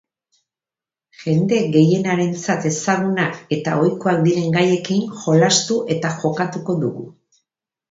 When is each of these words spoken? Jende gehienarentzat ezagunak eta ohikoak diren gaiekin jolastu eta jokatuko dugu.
Jende 1.23 1.59
gehienarentzat 1.75 2.65
ezagunak 2.71 3.37
eta 3.59 3.77
ohikoak 3.83 4.19
diren 4.31 4.49
gaiekin 4.57 5.07
jolastu 5.27 5.81
eta 5.99 6.15
jokatuko 6.25 6.81
dugu. 6.83 7.09